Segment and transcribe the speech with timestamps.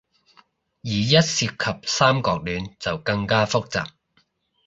[0.83, 3.87] 而一涉及三角戀，就更加複雜